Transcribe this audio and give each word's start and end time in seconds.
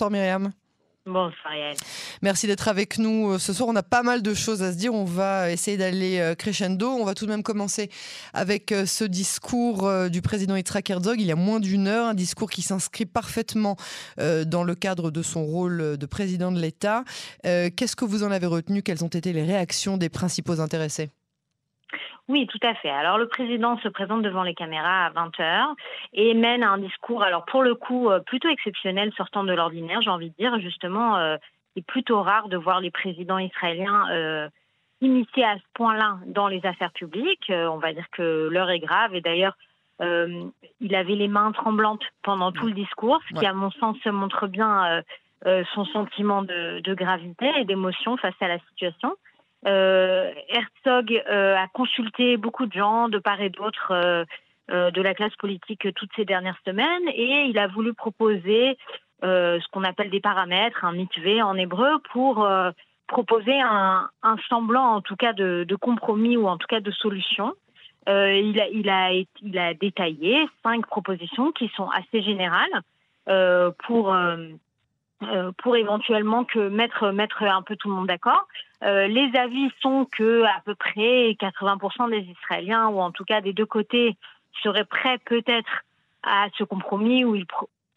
Bonsoir 0.00 0.12
Myriam. 0.12 0.50
Bonsoir 1.04 1.54
Yael. 1.54 1.76
Merci 2.22 2.46
d'être 2.46 2.68
avec 2.68 2.96
nous 2.96 3.38
ce 3.38 3.52
soir. 3.52 3.68
On 3.68 3.76
a 3.76 3.82
pas 3.82 4.02
mal 4.02 4.22
de 4.22 4.32
choses 4.32 4.62
à 4.62 4.72
se 4.72 4.78
dire. 4.78 4.94
On 4.94 5.04
va 5.04 5.50
essayer 5.52 5.76
d'aller 5.76 6.32
crescendo. 6.38 6.88
On 6.88 7.04
va 7.04 7.12
tout 7.12 7.26
de 7.26 7.30
même 7.30 7.42
commencer 7.42 7.90
avec 8.32 8.72
ce 8.86 9.04
discours 9.04 9.92
du 10.08 10.22
président 10.22 10.56
Yitzhak 10.56 10.88
Herzog 10.88 11.20
il 11.20 11.26
y 11.26 11.32
a 11.32 11.36
moins 11.36 11.60
d'une 11.60 11.86
heure. 11.86 12.06
Un 12.06 12.14
discours 12.14 12.48
qui 12.48 12.62
s'inscrit 12.62 13.04
parfaitement 13.04 13.76
dans 14.16 14.64
le 14.64 14.74
cadre 14.74 15.10
de 15.10 15.20
son 15.20 15.44
rôle 15.44 15.98
de 15.98 16.06
président 16.06 16.50
de 16.50 16.58
l'État. 16.58 17.04
Qu'est-ce 17.42 17.94
que 17.94 18.06
vous 18.06 18.22
en 18.22 18.30
avez 18.30 18.46
retenu? 18.46 18.82
Quelles 18.82 19.04
ont 19.04 19.08
été 19.08 19.34
les 19.34 19.42
réactions 19.42 19.98
des 19.98 20.08
principaux 20.08 20.62
intéressés? 20.62 21.10
Oui, 22.30 22.46
tout 22.46 22.64
à 22.64 22.74
fait. 22.74 22.90
Alors 22.90 23.18
le 23.18 23.26
président 23.26 23.76
se 23.78 23.88
présente 23.88 24.22
devant 24.22 24.44
les 24.44 24.54
caméras 24.54 25.06
à 25.06 25.10
20h 25.10 25.74
et 26.12 26.32
mène 26.34 26.62
un 26.62 26.78
discours, 26.78 27.24
alors 27.24 27.44
pour 27.44 27.64
le 27.64 27.74
coup, 27.74 28.08
euh, 28.08 28.20
plutôt 28.20 28.48
exceptionnel, 28.48 29.12
sortant 29.16 29.42
de 29.42 29.52
l'ordinaire, 29.52 30.00
j'ai 30.00 30.10
envie 30.10 30.30
de 30.30 30.36
dire. 30.36 30.56
Justement, 30.60 31.16
euh, 31.16 31.36
c'est 31.74 31.84
plutôt 31.84 32.22
rare 32.22 32.48
de 32.48 32.56
voir 32.56 32.80
les 32.80 32.92
présidents 32.92 33.38
israéliens 33.38 34.08
euh, 34.12 34.48
initiés 35.00 35.44
à 35.44 35.56
ce 35.56 35.64
point-là 35.74 36.18
dans 36.26 36.46
les 36.46 36.64
affaires 36.64 36.92
publiques. 36.92 37.50
on 37.50 37.78
va 37.78 37.92
dire 37.92 38.06
que 38.12 38.48
l'heure 38.48 38.70
est 38.70 38.78
grave 38.78 39.12
et 39.16 39.20
d'ailleurs, 39.20 39.56
il 40.00 40.94
avait 40.94 41.14
les 41.14 41.28
mains 41.28 41.52
tremblantes 41.52 42.04
pendant 42.22 42.52
tout 42.52 42.66
le 42.66 42.72
discours, 42.72 43.20
ce 43.28 43.38
qui, 43.38 43.44
à 43.44 43.52
mon 43.52 43.70
sens, 43.72 43.96
montre 44.06 44.46
bien 44.46 45.02
son 45.44 45.84
sentiment 45.86 46.42
de 46.42 46.94
gravité 46.94 47.50
et 47.58 47.64
d'émotion 47.64 48.16
face 48.18 48.34
à 48.40 48.48
la 48.48 48.58
situation. 48.70 49.14
Euh, 49.66 50.32
Herzog 50.48 51.22
euh, 51.28 51.54
a 51.54 51.68
consulté 51.68 52.38
beaucoup 52.38 52.64
de 52.64 52.72
gens 52.72 53.08
de 53.10 53.18
part 53.18 53.42
et 53.42 53.50
d'autre 53.50 53.92
euh, 53.92 54.24
de 54.90 55.02
la 55.02 55.14
classe 55.14 55.34
politique 55.36 55.92
toutes 55.94 56.10
ces 56.16 56.24
dernières 56.24 56.58
semaines 56.64 57.08
et 57.08 57.46
il 57.48 57.58
a 57.58 57.66
voulu 57.66 57.92
proposer 57.92 58.78
ce 59.22 59.68
qu'on 59.72 59.84
appelle 59.84 60.10
des 60.10 60.20
paramètres, 60.20 60.84
un 60.84 60.92
mitvé 60.92 61.42
en 61.42 61.56
hébreu, 61.56 61.98
pour 62.12 62.48
proposer 63.08 63.60
un, 63.60 64.08
semblant 64.48 64.94
en 64.94 65.00
tout 65.02 65.16
cas 65.16 65.32
de, 65.32 65.66
compromis 65.78 66.36
ou 66.36 66.46
en 66.46 66.56
tout 66.56 66.68
cas 66.68 66.78
de 66.78 66.90
solution. 66.92 67.52
il, 68.06 68.60
a, 68.60 68.68
il, 68.68 68.88
a, 68.88 69.12
il 69.42 69.58
a 69.58 69.74
détaillé 69.74 70.46
cinq 70.62 70.86
propositions 70.86 71.50
qui 71.50 71.68
sont 71.74 71.88
assez 71.90 72.22
générales 72.22 72.80
pour 73.86 74.14
pour 75.58 75.76
éventuellement 75.76 76.44
que 76.44 76.68
mettre 76.68 77.10
mettre 77.10 77.42
un 77.42 77.62
peu 77.62 77.76
tout 77.76 77.88
le 77.88 77.94
monde 77.94 78.06
d'accord. 78.06 78.46
Euh, 78.82 79.06
les 79.06 79.30
avis 79.38 79.70
sont 79.82 80.06
que 80.10 80.44
à 80.44 80.62
peu 80.64 80.74
près 80.74 81.36
80% 81.38 82.10
des 82.10 82.26
Israéliens 82.40 82.88
ou 82.88 83.00
en 83.00 83.10
tout 83.10 83.24
cas 83.24 83.42
des 83.42 83.52
deux 83.52 83.66
côtés 83.66 84.16
seraient 84.62 84.86
prêts 84.86 85.18
peut-être 85.26 85.84
à 86.22 86.46
ce 86.56 86.64
compromis 86.64 87.24
où 87.24 87.34
il 87.34 87.44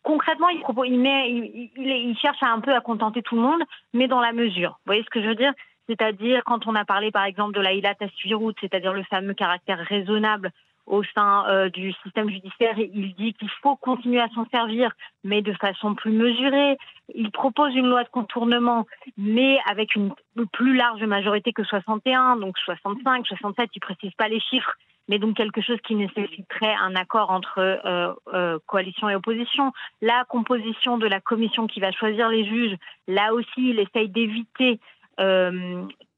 concrètement 0.02 0.50
il 0.50 1.00
met 1.00 1.32
il, 1.32 1.72
il, 1.78 2.18
cherche 2.18 2.44
un 2.44 2.60
peu 2.60 2.76
à 2.76 2.82
contenter 2.82 3.22
tout 3.22 3.36
le 3.36 3.42
monde 3.42 3.64
mais 3.94 4.08
dans 4.08 4.20
la 4.20 4.34
mesure. 4.34 4.72
Vous 4.72 4.88
voyez 4.88 5.04
ce 5.04 5.10
que 5.10 5.22
je 5.22 5.28
veux 5.28 5.36
dire? 5.36 5.54
C'est-à-dire 5.88 6.44
quand 6.46 6.68
on 6.68 6.76
a 6.76 6.84
parlé 6.84 7.12
par 7.12 7.24
exemple 7.24 7.54
de 7.54 7.62
la 7.62 7.72
ilat 7.72 7.96
c'est-à-dire 8.00 8.94
le 8.94 9.04
fameux 9.04 9.34
caractère 9.34 9.80
raisonnable 9.80 10.52
au 10.86 11.04
sein 11.04 11.46
euh, 11.48 11.70
du 11.70 11.94
système 12.04 12.30
judiciaire. 12.30 12.78
Il 12.78 13.14
dit 13.16 13.34
qu'il 13.34 13.50
faut 13.62 13.76
continuer 13.76 14.20
à 14.20 14.28
s'en 14.30 14.46
servir, 14.50 14.92
mais 15.24 15.42
de 15.42 15.54
façon 15.54 15.96
plus 15.96 16.12
mesurée. 16.12 16.78
Il 17.16 17.32
propose 17.32 17.74
une 17.76 17.88
loi 17.88 18.04
de 18.04 18.10
contournement, 18.10 18.86
mais 19.18 19.60
avec 19.70 19.96
une 19.96 20.14
plus 20.52 20.76
large 20.76 21.04
majorité 21.04 21.54
que 21.54 21.64
61, 21.64 22.38
donc 22.38 22.58
65, 22.60 23.26
67, 23.28 23.70
il 23.76 23.80
précise 23.80 24.12
pas 24.18 24.28
les 24.28 24.40
chiffres, 24.40 24.74
mais 25.08 25.20
donc 25.20 25.38
quelque 25.38 25.62
chose 25.62 25.80
qui 25.86 25.96
nécessiterait 25.96 26.76
un 26.82 26.96
accord 26.96 27.30
entre 27.32 27.60
euh, 27.60 28.14
euh, 28.34 28.60
coalition 28.68 29.10
et 29.10 29.16
opposition. 29.16 29.72
La 30.02 30.26
composition 30.26 30.98
de 30.98 31.08
la 31.08 31.22
commission 31.22 31.68
qui 31.68 31.80
va 31.80 31.92
choisir 31.92 32.30
les 32.30 32.46
juges, 32.46 32.76
là 33.08 33.34
aussi, 33.34 33.70
il 33.70 33.80
essaye 33.80 34.10
d'éviter 34.10 34.80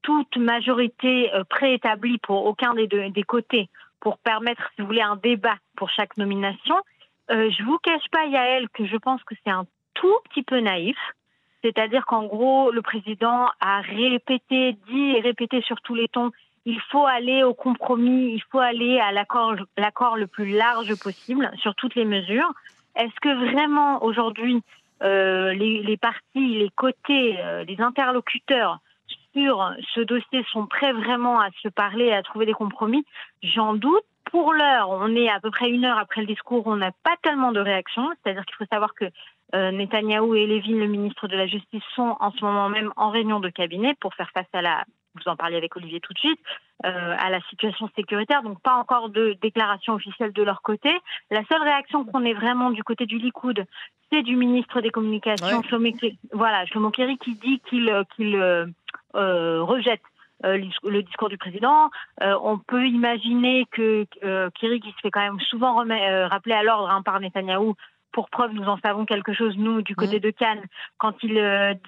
toute 0.01 0.37
majorité 0.37 1.29
préétablie 1.49 2.17
pour 2.19 2.45
aucun 2.45 2.73
des, 2.75 2.87
deux, 2.87 3.09
des 3.09 3.23
côtés 3.23 3.67
pour 4.05 4.19
permettre, 4.19 4.61
si 4.75 4.81
vous 4.81 4.87
voulez, 4.87 5.01
un 5.01 5.15
débat 5.15 5.55
pour 5.75 5.89
chaque 5.89 6.15
nomination. 6.15 6.75
Euh, 7.31 7.49
je 7.49 7.63
vous 7.63 7.79
cache 7.79 8.07
pas, 8.11 8.25
Yael, 8.25 8.69
que 8.69 8.85
je 8.85 8.97
pense 8.97 9.23
que 9.23 9.33
c'est 9.43 9.49
un 9.49 9.65
tout 9.95 10.15
petit 10.29 10.43
peu 10.43 10.59
naïf. 10.59 10.95
C'est-à-dire 11.63 12.05
qu'en 12.05 12.25
gros, 12.25 12.69
le 12.69 12.83
président 12.83 13.49
a 13.59 13.81
répété, 13.81 14.77
dit 14.87 15.15
et 15.15 15.21
répété 15.21 15.59
sur 15.63 15.81
tous 15.81 15.95
les 15.95 16.07
tons, 16.07 16.29
il 16.65 16.79
faut 16.91 17.07
aller 17.07 17.41
au 17.41 17.55
compromis, 17.55 18.31
il 18.35 18.43
faut 18.51 18.59
aller 18.59 18.99
à 18.99 19.11
l'accord, 19.11 19.55
le 19.55 20.27
plus 20.27 20.51
large 20.51 20.93
possible 21.01 21.49
sur 21.57 21.73
toutes 21.73 21.95
les 21.95 22.05
mesures. 22.05 22.53
Est-ce 22.95 23.19
que 23.19 23.51
vraiment 23.51 24.03
aujourd'hui, 24.03 24.61
euh, 25.01 25.51
les, 25.53 25.81
les, 25.81 25.97
partis, 25.97 26.59
les 26.59 26.69
côtés, 26.75 27.39
euh, 27.39 27.63
les 27.63 27.81
interlocuteurs 27.81 28.81
sur 29.35 29.73
ce 29.93 29.99
dossier 30.01 30.45
sont 30.51 30.65
prêts 30.65 30.93
vraiment 30.93 31.39
à 31.41 31.49
se 31.61 31.67
parler 31.67 32.11
à 32.13 32.23
trouver 32.23 32.45
des 32.45 32.53
compromis, 32.53 33.05
j'en 33.43 33.73
doute. 33.73 34.03
Pour 34.31 34.53
l'heure, 34.53 34.89
on 34.89 35.15
est 35.15 35.29
à 35.29 35.39
peu 35.39 35.51
près 35.51 35.69
une 35.69 35.85
heure 35.85 35.99
après 35.99 36.21
le 36.21 36.27
discours, 36.27 36.65
on 36.65 36.77
n'a 36.77 36.91
pas 37.03 37.15
tellement 37.21 37.51
de 37.51 37.59
réactions. 37.59 38.09
C'est-à-dire 38.23 38.45
qu'il 38.45 38.55
faut 38.55 38.65
savoir 38.71 38.93
que 38.95 39.05
euh, 39.53 39.71
Netanyahou 39.71 40.35
et 40.35 40.47
Levin, 40.47 40.77
le 40.77 40.87
ministre 40.87 41.27
de 41.27 41.35
la 41.35 41.47
Justice, 41.47 41.83
sont 41.95 42.15
en 42.19 42.31
ce 42.31 42.43
moment 42.43 42.69
même 42.69 42.91
en 42.95 43.09
réunion 43.11 43.39
de 43.39 43.49
cabinet 43.49 43.93
pour 43.99 44.13
faire 44.15 44.31
face 44.31 44.47
à 44.53 44.61
la, 44.61 44.83
vous 45.15 45.29
en 45.31 45.35
parliez 45.35 45.57
avec 45.57 45.75
Olivier 45.75 45.99
tout 45.99 46.13
de 46.13 46.19
suite, 46.19 46.39
euh, 46.85 47.15
à 47.17 47.29
la 47.29 47.41
situation 47.49 47.89
sécuritaire. 47.95 48.43
Donc 48.43 48.61
pas 48.61 48.75
encore 48.75 49.09
de 49.09 49.37
déclaration 49.41 49.93
officielle 49.93 50.33
de 50.33 50.43
leur 50.43 50.61
côté. 50.61 50.89
La 51.31 51.43
seule 51.45 51.63
réaction 51.63 52.05
qu'on 52.05 52.23
ait 52.23 52.33
vraiment 52.33 52.71
du 52.71 52.83
côté 52.83 53.05
du 53.05 53.17
Likoud, 53.17 53.65
c'est 54.11 54.21
du 54.21 54.35
ministre 54.35 54.81
des 54.81 54.91
Communications, 54.91 55.61
voilà, 56.31 56.65
Shlomo 56.67 56.91
Kerry, 56.91 57.17
qui 57.17 57.35
dit 57.35 57.59
qu'il 57.67 57.91
qu'il 58.15 58.35
euh, 59.15 59.63
rejette 59.63 60.01
euh, 60.43 60.59
le 60.83 61.01
discours 61.01 61.29
du 61.29 61.37
président. 61.37 61.89
Euh, 62.21 62.37
on 62.43 62.57
peut 62.57 62.85
imaginer 62.87 63.65
que 63.71 64.05
Kiri, 64.55 64.81
qui 64.81 64.91
se 64.91 64.99
fait 65.01 65.11
quand 65.11 65.21
même 65.21 65.39
souvent 65.39 65.75
rappeler 65.75 66.53
à 66.53 66.63
l'ordre 66.63 66.89
hein, 66.89 67.01
par 67.01 67.19
Netanyahou, 67.21 67.75
pour 68.15 68.29
preuve, 68.29 68.53
nous 68.53 68.63
en 68.63 68.77
savons 68.77 69.05
quelque 69.05 69.33
chose, 69.33 69.57
nous, 69.57 69.81
du 69.81 69.93
côté 69.93 70.17
mmh. 70.17 70.21
de 70.21 70.29
Cannes, 70.31 70.63
quand 70.97 71.15
il 71.21 71.33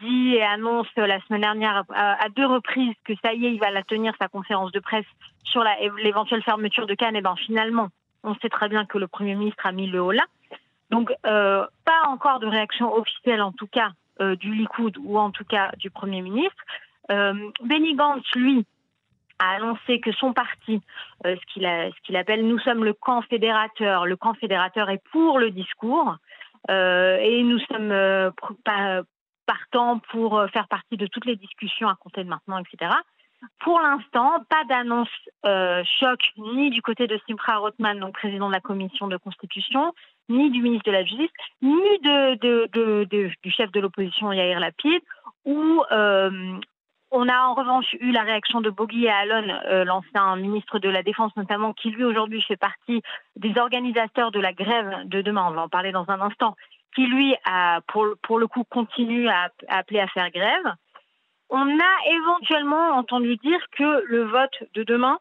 dit 0.02 0.36
et 0.36 0.44
annonce 0.44 0.88
la 0.98 1.22
semaine 1.22 1.42
dernière 1.42 1.86
à, 1.96 2.28
deux 2.36 2.46
reprises 2.46 2.94
que 3.06 3.14
ça 3.24 3.34
y 3.34 3.46
est, 3.46 3.54
il 3.54 3.60
va 3.60 3.72
la 3.72 3.82
tenir, 3.82 4.14
sa 4.20 4.28
conférence 4.28 4.74
de 4.74 4.82
presse 4.82 5.06
sur 5.46 5.64
l'éventuelle 6.04 6.44
fermeture 6.44 6.86
de 6.86 6.96
Cannes, 6.96 7.16
et 7.16 7.22
bien 7.22 7.38
finalement, 7.38 7.88
on 8.24 8.36
sait 8.36 8.50
très 8.50 8.68
bien 8.68 8.86
que 8.86 8.98
le 8.98 9.08
Premier 9.08 9.36
ministre 9.36 9.66
a 9.66 9.72
mis 9.72 9.88
le 9.88 10.02
haut 10.02 10.12
là. 10.12 10.26
Donc, 10.90 11.14
pas 11.24 12.02
encore 12.08 12.40
de 12.40 12.48
réaction 12.48 12.94
officielle, 12.94 13.42
en 13.42 13.54
tout 13.54 13.68
cas, 13.68 13.92
du 14.20 14.54
Likoud 14.54 14.98
ou 15.02 15.18
en 15.18 15.32
tout 15.32 15.46
cas 15.46 15.72
du 15.78 15.90
Premier 15.90 16.22
ministre. 16.22 16.62
Euh, 17.10 17.34
Benny 17.62 17.96
Gantz, 17.96 18.26
lui, 18.36 18.66
a 19.40 19.56
annoncé 19.56 20.00
que 20.00 20.12
son 20.12 20.34
parti, 20.34 20.82
euh, 21.26 21.36
ce 21.36 22.02
qu'il 22.04 22.16
appelle 22.16 22.48
nous 22.48 22.60
sommes 22.60 22.84
le 22.84 22.94
camp 22.94 23.22
fédérateur, 23.24 24.06
le 24.06 24.16
camp 24.16 24.34
fédérateur 24.36 24.90
est 24.90 25.02
pour 25.12 25.40
le 25.40 25.52
discours 25.52 26.16
euh, 26.70 27.18
et 27.18 27.44
nous 27.44 27.60
sommes 27.60 28.32
partants 29.46 30.00
pour 30.12 30.44
faire 30.52 30.68
partie 30.68 30.98
de 30.98 31.08
toutes 31.08 31.26
les 31.26 31.36
discussions 31.36 31.88
à 31.88 31.96
compter 31.96 32.24
de 32.24 32.30
maintenant, 32.30 32.58
etc. 32.58 32.92
Pour 33.60 33.80
l'instant, 33.80 34.44
pas 34.50 34.64
d'annonce 34.68 35.10
choc 36.00 36.20
ni 36.38 36.70
du 36.72 36.82
côté 36.82 37.08
de 37.08 37.20
Simcha 37.28 37.58
Rothman, 37.58 38.00
donc 38.00 38.14
président 38.14 38.48
de 38.48 38.54
la 38.54 38.60
commission 38.60 39.08
de 39.08 39.18
constitution, 39.18 39.94
ni 40.28 40.50
du 40.50 40.62
ministre 40.62 40.88
de 40.88 40.92
la 40.92 41.06
Justice, 41.06 41.32
ni 41.62 42.00
du 42.02 43.52
chef 43.52 43.72
de 43.72 43.80
l'opposition 43.80 44.34
Yair 44.34 44.60
Lapid, 44.60 45.02
ou 45.46 45.84
on 47.12 47.30
a 47.30 47.40
en 47.40 47.54
revanche 47.54 47.96
eu 48.00 48.12
la 48.12 48.24
réaction 48.24 48.62
de 48.62 48.70
Bogi 48.70 49.06
et 49.06 49.10
Alon, 49.10 49.48
euh, 49.66 49.86
l'ancien 49.86 50.36
ministre 50.36 50.80
de 50.80 50.90
la 50.90 51.04
Défense 51.04 51.36
notamment, 51.38 51.74
qui 51.74 51.90
lui 51.90 52.04
aujourd'hui 52.04 52.42
fait 52.42 52.58
partie 52.58 53.02
des 53.36 53.58
organisateurs 53.58 54.32
de 54.32 54.40
la 54.40 54.54
grève 54.54 55.06
de 55.06 55.22
demain, 55.22 55.48
on 55.48 55.52
va 55.52 55.64
en 55.64 55.70
parler 55.70 55.92
dans 55.92 56.10
un 56.10 56.20
instant, 56.20 56.56
qui 56.96 57.06
lui, 57.06 57.36
a, 57.46 57.82
pour, 57.88 58.40
le 58.40 58.48
coup, 58.48 58.64
continue 58.64 59.30
à, 59.30 59.50
appeler 59.70 60.00
à 60.00 60.08
faire 60.08 60.32
grève. 60.32 60.74
On 61.50 61.80
a 61.80 62.10
éventuellement 62.12 62.90
entendu 62.98 63.38
dire 63.38 63.60
que 63.72 64.04
le 64.06 64.24
vote 64.24 64.64
de 64.74 64.84
demain 64.84 65.20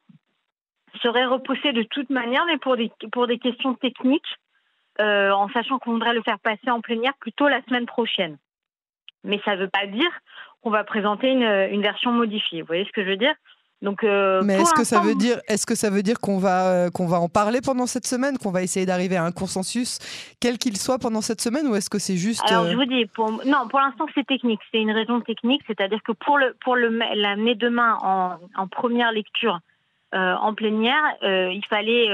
serait 1.02 1.26
repoussé 1.26 1.72
de 1.72 1.82
toute 1.84 2.10
manière, 2.10 2.46
mais 2.46 2.58
pour 2.58 2.76
des, 2.76 2.90
pour 3.12 3.26
des 3.26 3.38
questions 3.38 3.74
techniques, 3.74 4.36
euh, 5.00 5.30
en 5.30 5.48
sachant 5.50 5.78
qu'on 5.78 5.92
voudrait 5.92 6.14
le 6.14 6.22
faire 6.22 6.38
passer 6.40 6.70
en 6.70 6.80
plénière 6.80 7.14
plutôt 7.20 7.46
la 7.48 7.62
semaine 7.64 7.86
prochaine. 7.86 8.38
Mais 9.22 9.40
ça 9.44 9.54
ne 9.54 9.62
veut 9.62 9.68
pas 9.68 9.86
dire 9.86 10.10
on 10.66 10.70
va 10.70 10.82
présenter 10.82 11.30
une, 11.30 11.80
version 11.80 12.10
modifiée. 12.10 12.60
Vous 12.60 12.66
voyez 12.66 12.84
ce 12.84 12.90
que 12.90 13.04
je 13.04 13.10
veux 13.10 13.16
dire? 13.16 13.34
Donc, 13.82 14.02
euh, 14.02 14.42
Mais 14.44 14.54
est-ce 14.54 14.74
que, 14.74 14.82
ça 14.82 15.00
veut 15.00 15.14
dire, 15.14 15.38
est-ce 15.48 15.64
que 15.64 15.76
ça 15.76 15.90
veut 15.90 16.02
dire 16.02 16.18
qu'on 16.18 16.38
va, 16.38 16.86
euh, 16.86 16.90
qu'on 16.90 17.06
va 17.06 17.20
en 17.20 17.28
parler 17.28 17.60
pendant 17.64 17.86
cette 17.86 18.06
semaine, 18.06 18.36
qu'on 18.36 18.50
va 18.50 18.62
essayer 18.62 18.84
d'arriver 18.84 19.16
à 19.16 19.24
un 19.24 19.30
consensus, 19.30 20.00
quel 20.40 20.58
qu'il 20.58 20.76
soit 20.76 20.98
pendant 20.98 21.20
cette 21.20 21.40
semaine, 21.40 21.68
ou 21.68 21.76
est-ce 21.76 21.88
que 21.88 22.00
c'est 22.00 22.16
juste... 22.16 22.42
Alors, 22.50 22.64
euh, 22.64 22.72
je 22.72 22.76
vous 22.76 22.84
dis, 22.84 23.06
pour, 23.06 23.30
non, 23.46 23.68
pour 23.68 23.78
l'instant, 23.78 24.06
c'est 24.12 24.26
technique. 24.26 24.60
C'est 24.72 24.80
une 24.80 24.90
raison 24.90 25.20
technique, 25.20 25.62
c'est-à-dire 25.68 26.02
que 26.02 26.12
pour, 26.12 26.36
le, 26.36 26.56
pour 26.64 26.74
le, 26.74 26.88
l'amener 27.14 27.54
demain 27.54 27.96
en, 28.02 28.38
en, 28.56 28.66
première 28.66 29.12
lecture 29.12 29.60
en 30.12 30.54
plénière, 30.54 31.02
il 31.22 31.62
fallait 31.68 32.08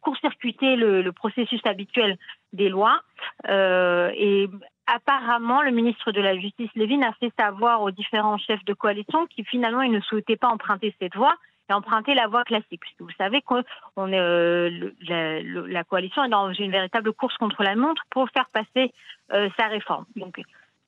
court-circuiter 0.00 0.74
le, 0.74 1.02
le, 1.02 1.12
processus 1.12 1.60
habituel 1.64 2.18
des 2.52 2.68
lois. 2.68 3.00
et 3.48 4.48
apparemment, 4.86 5.62
le 5.62 5.70
ministre 5.70 6.12
de 6.12 6.20
la 6.20 6.38
Justice, 6.38 6.70
Lévin, 6.74 7.02
a 7.02 7.12
fait 7.14 7.32
savoir 7.38 7.82
aux 7.82 7.90
différents 7.90 8.38
chefs 8.38 8.64
de 8.64 8.74
coalition 8.74 9.26
qui 9.26 9.44
finalement, 9.44 9.82
il 9.82 9.92
ne 9.92 10.00
souhaitait 10.00 10.36
pas 10.36 10.48
emprunter 10.48 10.94
cette 11.00 11.16
voie 11.16 11.34
et 11.68 11.72
emprunter 11.72 12.14
la 12.14 12.26
voie 12.26 12.44
classique. 12.44 12.82
Vous 12.98 13.08
savez 13.18 13.42
que 13.42 13.62
euh, 13.98 14.90
la, 15.08 15.84
coalition 15.84 16.24
est 16.24 16.28
dans 16.28 16.52
une 16.52 16.70
véritable 16.70 17.12
course 17.12 17.36
contre 17.36 17.62
la 17.62 17.76
montre 17.76 18.02
pour 18.10 18.28
faire 18.30 18.48
passer 18.52 18.92
euh, 19.32 19.48
sa 19.58 19.68
réforme. 19.68 20.06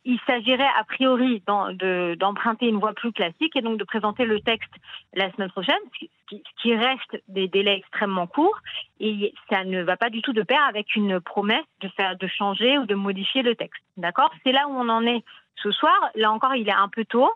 Il 0.04 0.18
s'agirait 0.26 0.68
a 0.78 0.84
priori 0.84 1.42
d'emprunter 1.46 2.68
une 2.68 2.78
voie 2.78 2.92
plus 2.92 3.12
classique 3.12 3.56
et 3.56 3.62
donc 3.62 3.78
de 3.78 3.84
présenter 3.84 4.24
le 4.24 4.40
texte 4.40 4.72
la 5.14 5.30
semaine 5.32 5.50
prochaine, 5.50 5.80
ce 6.30 6.36
qui, 6.62 6.74
reste 6.74 7.22
des 7.28 7.48
délais 7.48 7.78
extrêmement 7.78 8.26
courts 8.26 8.58
et 9.00 9.32
ça 9.50 9.64
ne 9.64 9.82
va 9.82 9.96
pas 9.96 10.10
du 10.10 10.20
tout 10.22 10.32
de 10.32 10.42
pair 10.42 10.62
avec 10.68 10.94
une 10.96 11.20
promesse 11.20 11.64
de 11.80 11.88
faire 11.88 12.16
de 12.16 12.26
changer 12.26 12.78
ou 12.78 12.86
de 12.86 12.94
modifier 12.94 13.42
le 13.42 13.54
texte. 13.54 13.82
D'accord? 13.96 14.30
C'est 14.44 14.52
là 14.52 14.66
où 14.68 14.72
on 14.72 14.88
en 14.88 15.06
est 15.06 15.22
ce 15.62 15.70
soir. 15.70 16.10
Là 16.14 16.30
encore, 16.32 16.54
il 16.54 16.68
est 16.68 16.72
un 16.72 16.88
peu 16.88 17.04
tôt 17.04 17.30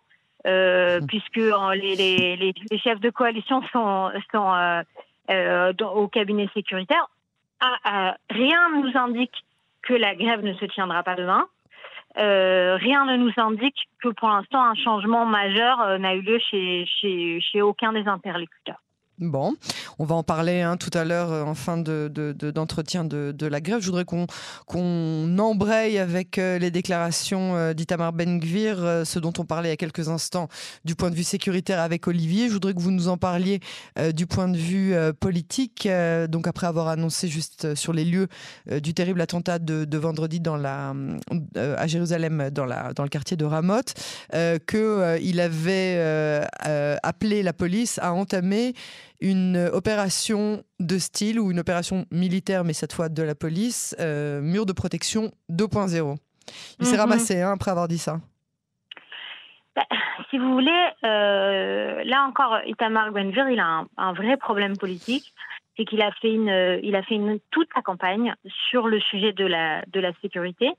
euh, 0.46 1.00
puisque 1.08 1.36
les, 1.36 2.54
chefs 2.82 3.00
de 3.00 3.10
coalition 3.10 3.62
sont, 3.72 4.10
euh, 4.34 4.82
euh, 5.30 5.72
au 5.94 6.08
cabinet 6.08 6.48
sécuritaire. 6.54 7.08
Ah, 7.60 7.76
ah, 7.84 8.16
rien 8.30 8.68
ne 8.70 8.82
nous 8.82 8.98
indique 8.98 9.44
que 9.82 9.94
la 9.94 10.14
grève 10.14 10.42
ne 10.42 10.54
se 10.54 10.64
tiendra 10.66 11.02
pas 11.02 11.14
demain. 11.14 11.46
Euh, 12.16 12.76
rien 12.76 13.04
ne 13.04 13.16
nous 13.16 13.32
indique 13.36 13.88
que 14.02 14.08
pour 14.08 14.28
l'instant 14.28 14.62
un 14.62 14.74
changement 14.74 15.26
majeur 15.26 15.80
euh, 15.82 15.98
n'a 15.98 16.14
eu 16.14 16.22
lieu 16.22 16.38
chez, 16.50 16.86
chez, 16.86 17.40
chez 17.40 17.62
aucun 17.62 17.92
des 17.92 18.08
interlocuteurs. 18.08 18.80
Bon, 19.20 19.54
on 19.98 20.04
va 20.04 20.14
en 20.14 20.22
parler 20.22 20.60
hein, 20.60 20.76
tout 20.76 20.96
à 20.96 21.04
l'heure 21.04 21.32
euh, 21.32 21.42
en 21.42 21.56
fin 21.56 21.76
d'entretien 21.76 23.04
de, 23.04 23.46
la 23.46 23.60
grève. 23.60 23.80
Je 23.80 23.86
voudrais 23.86 24.04
qu'on 24.04 25.38
embraye 25.38 25.98
avec 25.98 26.38
euh, 26.38 26.58
les 26.58 26.70
déclarations 26.70 27.56
euh, 27.56 27.72
d'Itamar 27.72 28.12
Ben-Gvir, 28.12 29.02
ce 29.04 29.18
dont 29.18 29.32
on 29.38 29.44
parlait 29.44 29.70
il 29.70 29.72
y 29.72 29.74
a 29.74 29.76
quelques 29.76 30.08
instants 30.08 30.48
du 30.84 30.94
point 30.94 31.10
de 31.10 31.16
vue 31.16 31.24
sécuritaire 31.24 31.80
avec 31.80 32.06
Olivier. 32.06 32.46
Je 32.46 32.52
voudrais 32.52 32.74
que 32.74 32.80
vous 32.80 32.92
nous 32.92 33.08
en 33.08 33.16
parliez 33.16 33.60
du 34.14 34.26
point 34.26 34.48
de 34.48 34.56
vue 34.56 34.94
politique. 35.18 35.88
donc 36.28 36.46
après 36.46 36.66
avoir 36.66 36.88
annoncé 36.88 37.28
juste 37.28 37.74
sur 37.74 37.92
les 37.92 38.04
lieux 38.04 38.28
du 38.82 38.94
terrible 38.94 39.20
attentat 39.20 39.58
de, 39.58 39.98
vendredi 39.98 40.40
à 40.46 41.86
Jérusalem, 41.86 42.50
dans, 42.52 42.66
dans 42.66 43.02
le 43.02 43.08
quartier 43.08 43.36
de 43.36 43.44
Ramoth, 43.44 43.94
qu'il 44.66 45.40
avait 45.40 46.46
appelé 47.02 47.42
la 47.42 47.52
police 47.52 47.98
à 48.00 48.12
entamer 48.12 48.74
une 49.20 49.68
opération 49.72 50.62
de 50.80 50.98
style 50.98 51.40
ou 51.40 51.50
une 51.50 51.58
opération 51.58 52.06
militaire, 52.10 52.64
mais 52.64 52.72
cette 52.72 52.92
fois 52.92 53.08
de 53.08 53.22
la 53.22 53.34
police, 53.34 53.96
euh, 54.00 54.40
mur 54.40 54.66
de 54.66 54.72
protection 54.72 55.30
2.0. 55.50 56.16
Il 56.80 56.86
s'est 56.86 56.94
mhm. 56.94 57.00
ramassé 57.00 57.42
hein, 57.42 57.52
après 57.52 57.70
avoir 57.70 57.88
dit 57.88 57.98
ça. 57.98 58.18
Bah, 59.74 59.84
si 60.30 60.38
vous 60.38 60.52
voulez, 60.52 60.88
euh, 61.04 62.02
là 62.04 62.24
encore, 62.26 62.58
Itamar 62.66 63.10
Gwenvir, 63.10 63.48
il 63.48 63.60
a 63.60 63.84
un, 63.96 64.12
vrai 64.12 64.36
problème 64.36 64.76
politique. 64.76 65.34
C'est 65.76 65.84
qu'il 65.84 66.02
a 66.02 66.10
fait, 66.20 66.32
une, 66.32 66.80
il 66.82 66.96
a 66.96 67.02
fait 67.02 67.14
une, 67.14 67.38
toute 67.52 67.68
sa 67.72 67.82
campagne 67.82 68.34
sur 68.68 68.88
le 68.88 68.98
sujet 68.98 69.32
de 69.32 69.46
la, 69.46 69.82
de 69.86 70.00
la 70.00 70.12
sécurité. 70.20 70.72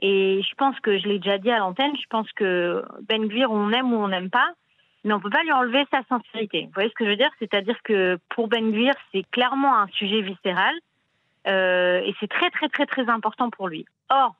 Et 0.00 0.42
je 0.42 0.54
pense 0.56 0.78
que 0.80 0.98
je 0.98 1.08
l'ai 1.08 1.18
déjà 1.18 1.38
dit 1.38 1.50
à 1.50 1.58
l'antenne, 1.58 1.92
je 1.96 2.06
pense 2.10 2.30
que 2.32 2.84
Ben 3.08 3.26
Gvir, 3.26 3.50
on 3.50 3.70
aime 3.70 3.92
ou 3.92 3.96
on 3.96 4.08
n'aime 4.08 4.28
pas, 4.28 4.52
mais 5.04 5.12
on 5.12 5.20
peut 5.20 5.30
pas 5.30 5.42
lui 5.42 5.52
enlever 5.52 5.84
sa 5.92 6.02
sincérité. 6.08 6.62
Vous 6.62 6.72
voyez 6.74 6.88
ce 6.88 6.94
que 6.94 7.04
je 7.04 7.10
veux 7.10 7.16
dire? 7.16 7.30
C'est-à-dire 7.38 7.80
que 7.84 8.18
pour 8.30 8.48
Ben 8.48 8.72
Gvir, 8.72 8.94
c'est 9.12 9.22
clairement 9.30 9.78
un 9.78 9.86
sujet 9.88 10.22
viscéral 10.22 10.74
euh, 11.46 12.00
et 12.00 12.14
c'est 12.20 12.28
très 12.28 12.50
très 12.50 12.68
très 12.68 12.86
très 12.86 13.08
important 13.08 13.50
pour 13.50 13.68
lui. 13.68 13.84
Or, 14.08 14.34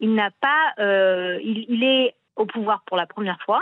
il 0.00 0.14
n'a 0.14 0.30
pas, 0.30 0.72
euh, 0.80 1.38
il, 1.42 1.84
est 1.84 2.14
au 2.36 2.46
pouvoir 2.46 2.82
pour 2.86 2.96
la 2.96 3.06
première 3.06 3.40
fois. 3.42 3.60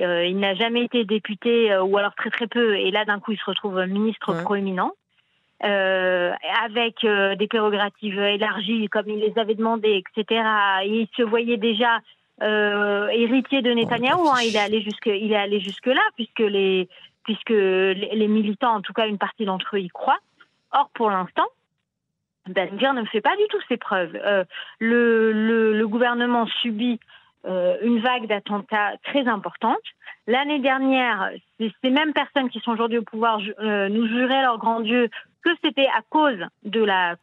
Euh, 0.00 0.24
il 0.24 0.38
n'a 0.38 0.54
jamais 0.54 0.84
été 0.84 1.04
député 1.04 1.76
ou 1.76 1.96
alors 1.98 2.14
très 2.14 2.30
très 2.30 2.46
peu 2.46 2.76
et 2.76 2.90
là 2.90 3.04
d'un 3.04 3.20
coup 3.20 3.32
il 3.32 3.38
se 3.38 3.44
retrouve 3.44 3.80
ministre 3.86 4.32
proéminent. 4.42 4.92
avec 5.60 7.06
des 7.06 7.46
prérogatives 7.48 8.18
élargies 8.18 8.88
comme 8.88 9.08
il 9.08 9.20
les 9.20 9.38
avait 9.38 9.54
demandées, 9.54 10.02
etc. 10.02 10.42
Et 10.82 11.02
il 11.02 11.08
se 11.16 11.22
voyait 11.22 11.58
déjà 11.58 12.00
euh, 12.42 13.08
héritier 13.08 13.62
de 13.62 13.72
Netanyahou. 13.72 14.28
Hein, 14.28 14.40
il 14.44 14.56
est 14.56 14.60
allé 14.60 14.82
jusque, 14.82 15.06
il 15.06 15.32
est 15.32 15.36
allé 15.36 15.60
jusque 15.60 15.86
là, 15.86 16.02
puisque 16.16 16.40
les, 16.40 16.88
militants, 18.28 18.74
en 18.74 18.80
tout 18.80 18.92
cas 18.92 19.06
une 19.06 19.18
partie 19.18 19.44
d'entre 19.44 19.76
eux, 19.76 19.80
y 19.80 19.88
croient. 19.88 20.20
Or, 20.72 20.90
pour 20.94 21.10
l'instant, 21.10 21.46
Ben 22.48 22.70
ne 22.74 23.04
fait 23.06 23.20
pas 23.20 23.36
du 23.36 23.44
tout 23.48 23.60
ses 23.68 23.76
preuves. 23.76 24.16
Euh, 24.16 24.44
le, 24.78 25.32
le, 25.72 25.88
gouvernement 25.88 26.46
subit 26.62 26.98
euh, 27.46 27.76
une 27.82 28.00
vague 28.00 28.26
d'attentats 28.26 28.96
très 29.04 29.28
importante. 29.28 29.82
L'année 30.26 30.60
dernière, 30.60 31.30
ces 31.58 31.90
mêmes 31.90 32.12
personnes 32.12 32.48
qui 32.48 32.60
sont 32.60 32.72
aujourd'hui 32.72 32.98
au 32.98 33.02
pouvoir 33.02 33.38
nous 33.38 34.06
juraient 34.06 34.42
leur 34.42 34.58
grand 34.58 34.80
Dieu 34.80 35.10
que 35.42 35.50
c'était 35.62 35.88
à 35.88 36.02
cause 36.08 36.38
de 36.64 36.82
la, 36.82 37.16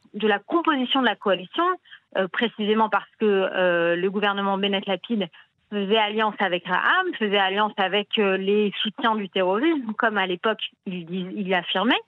composition 0.46 1.02
de 1.02 1.06
la 1.06 1.16
coalition, 1.16 1.64
euh, 2.18 2.28
précisément 2.28 2.90
parce 2.90 3.10
que 3.20 3.26
euh, 3.26 3.96
le 3.96 4.12
gouvernement 4.12 4.58
Bennett 4.58 4.86
Lapide 4.86 5.28
faisait 5.70 5.98
alliance 5.98 6.36
avec 6.40 6.66
Raham, 6.66 7.14
faisait 7.18 7.38
alliance 7.38 7.74
avec 7.78 8.18
euh, 8.18 8.38
les 8.38 8.74
soutiens 8.82 9.16
du 9.16 9.30
terrorisme, 9.30 9.94
comme 9.94 10.18
à 10.18 10.26
l'époque 10.26 10.62
il, 10.86 11.34
il 11.38 11.54
affirmait. 11.54 12.02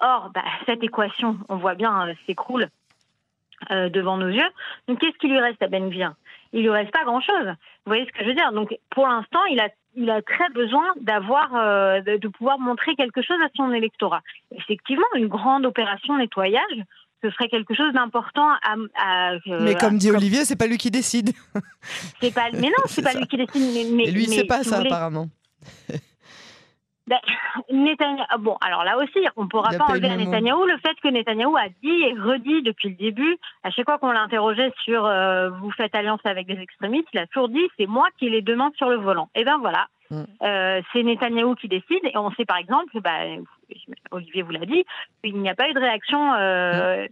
Or, 0.00 0.30
bah, 0.32 0.44
cette 0.66 0.82
équation, 0.82 1.38
on 1.48 1.56
voit 1.56 1.74
bien, 1.74 2.14
s'écroule 2.26 2.68
devant 3.70 4.16
nos 4.16 4.28
yeux. 4.28 4.48
Donc, 4.86 5.00
qu'est-ce 5.00 5.18
qui 5.18 5.26
lui 5.26 5.40
reste 5.40 5.60
à 5.60 5.66
Ben 5.66 5.90
Il 6.52 6.62
lui 6.62 6.70
reste 6.70 6.92
pas 6.92 7.02
grand-chose. 7.02 7.46
Vous 7.46 7.86
voyez 7.86 8.06
ce 8.06 8.12
que 8.12 8.22
je 8.22 8.28
veux 8.28 8.34
dire? 8.34 8.52
Donc, 8.52 8.72
pour 8.90 9.08
l'instant, 9.08 9.44
il 9.46 9.58
a 9.58 9.68
il 9.98 10.10
a 10.10 10.22
très 10.22 10.48
besoin 10.54 10.86
d'avoir, 11.00 11.50
de, 12.02 12.28
pouvoir 12.28 12.58
montrer 12.58 12.94
quelque 12.94 13.20
chose 13.20 13.38
à 13.44 13.48
son 13.56 13.72
électorat. 13.72 14.22
Effectivement, 14.56 15.06
une 15.14 15.26
grande 15.26 15.66
opération 15.66 16.16
nettoyage, 16.16 16.84
ce 17.22 17.30
serait 17.30 17.48
quelque 17.48 17.74
chose 17.74 17.92
d'important 17.92 18.48
à, 18.62 19.32
mais 19.46 19.74
comme 19.74 19.98
dit 19.98 20.10
Olivier, 20.10 20.44
c'est 20.44 20.56
pas 20.56 20.66
lui 20.66 20.78
qui 20.78 20.90
décide. 20.90 21.32
C'est 22.20 22.32
pas, 22.32 22.48
mais 22.52 22.68
non, 22.68 22.84
c'est 22.86 23.02
pas 23.08 23.14
lui 23.14 23.26
qui 23.26 23.36
décide. 23.36 23.94
Mais, 23.94 24.04
Et 24.04 24.10
lui, 24.10 24.26
c'est 24.26 24.44
pas 24.44 24.62
ça 24.62 24.78
apparemment. 24.78 25.28
Ben, 27.08 27.18
ah, 28.30 28.38
bon, 28.38 28.56
alors 28.60 28.84
là 28.84 28.98
aussi, 28.98 29.18
on 29.36 29.44
ne 29.44 29.48
pourra 29.48 29.70
pas 29.70 29.86
enlever 29.86 30.08
à 30.08 30.16
Netanyahou 30.16 30.64
le 30.66 30.76
fait 30.78 30.94
que 31.02 31.08
Netanyahou 31.08 31.56
a 31.56 31.68
dit 31.82 32.02
et 32.02 32.12
redit 32.12 32.62
depuis 32.62 32.90
le 32.90 32.96
début, 32.96 33.36
à 33.64 33.70
chaque 33.70 33.86
fois 33.86 33.98
qu'on 33.98 34.12
l'interrogeait 34.12 34.72
sur 34.84 35.06
euh, 35.06 35.50
vous 35.50 35.70
faites 35.72 35.94
alliance 35.94 36.20
avec 36.24 36.46
des 36.46 36.60
extrémistes, 36.60 37.08
il 37.12 37.20
a 37.20 37.26
toujours 37.26 37.48
dit 37.48 37.66
c'est 37.78 37.86
moi 37.86 38.06
qui 38.18 38.28
les 38.28 38.42
demande 38.42 38.74
sur 38.76 38.88
le 38.88 38.96
volant. 38.96 39.30
Et 39.34 39.40
eh 39.40 39.44
ben 39.44 39.58
voilà, 39.58 39.86
mm. 40.10 40.22
euh, 40.42 40.82
c'est 40.92 41.02
Netanyahou 41.02 41.54
qui 41.54 41.68
décide 41.68 42.04
et 42.04 42.16
on 42.16 42.30
sait 42.32 42.44
par 42.44 42.58
exemple, 42.58 43.00
bah, 43.00 43.20
Olivier 44.10 44.42
vous 44.42 44.52
l'a 44.52 44.66
dit, 44.66 44.84
il 45.24 45.36
n'y 45.36 45.48
a 45.48 45.54
pas 45.54 45.68
eu 45.70 45.74
de 45.74 45.80
réaction 45.80 46.34
euh, 46.34 47.06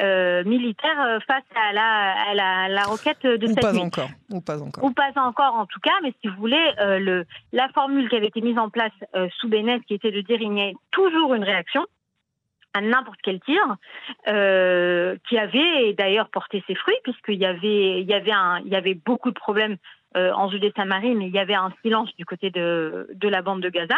euh, 0.00 0.44
militaire 0.44 1.00
euh, 1.00 1.18
face 1.26 1.44
à 1.54 1.72
la, 1.72 2.34
la, 2.34 2.68
la 2.68 2.82
requête 2.84 3.22
de 3.22 3.46
ou 3.46 3.48
cette 3.48 3.60
pas 3.60 3.78
encore 3.78 4.10
ou 4.30 4.40
pas 4.40 4.60
encore 4.60 4.84
ou 4.84 4.92
pas 4.92 5.12
encore 5.16 5.54
en 5.54 5.66
tout 5.66 5.80
cas 5.80 5.94
mais 6.02 6.12
si 6.20 6.28
vous 6.28 6.36
voulez 6.36 6.72
le 6.78 7.24
la 7.52 7.68
formule 7.70 8.08
qui 8.08 8.16
avait 8.16 8.28
été 8.28 8.40
mise 8.40 8.58
en 8.58 8.70
place 8.70 8.92
sous 9.38 9.48
Bennett 9.48 9.82
qui 9.84 9.94
était 9.94 10.12
de 10.12 10.20
dire 10.20 10.40
il 10.40 10.56
y 10.56 10.62
a 10.62 10.72
toujours 10.90 11.34
une 11.34 11.44
réaction 11.44 11.84
à 12.72 12.80
n'importe 12.80 13.18
quel 13.24 13.40
tir, 13.40 13.60
qui 14.24 15.38
avait 15.38 15.92
d'ailleurs 15.94 16.28
porté 16.28 16.62
ses 16.66 16.76
fruits 16.76 16.98
puisqu'il 17.02 17.38
y 17.38 17.46
avait 17.46 18.00
il 18.00 18.08
y 18.08 18.14
avait 18.14 18.32
un 18.32 18.60
il 18.64 18.68
y 18.68 18.76
avait 18.76 18.94
beaucoup 18.94 19.30
de 19.30 19.38
problèmes 19.38 19.76
en 20.14 20.50
Judée-Samarie 20.50 21.14
mais 21.14 21.26
il 21.26 21.34
y 21.34 21.38
avait 21.38 21.54
un 21.54 21.72
silence 21.82 22.14
du 22.16 22.24
côté 22.24 22.50
de 22.50 23.08
de 23.12 23.28
la 23.28 23.42
bande 23.42 23.62
de 23.62 23.68
Gaza. 23.68 23.96